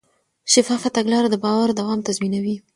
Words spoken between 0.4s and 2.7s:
شفافه تګلاره د باور دوام تضمینوي.